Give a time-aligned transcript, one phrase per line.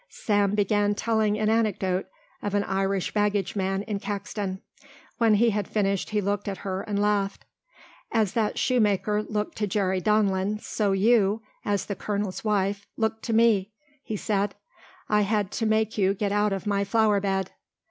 [0.09, 2.07] Sam began telling an anecdote
[2.41, 4.59] of an Irish baggage man in Caxton.
[5.19, 7.45] When he had finished he looked at her and laughed.
[8.11, 13.33] "As that shoemaker looked to Jerry Donlin so you, as the colonel's wife, looked to
[13.33, 13.69] me,"
[14.01, 14.55] he said.
[15.07, 17.51] "I had to make you get out of my flower bed."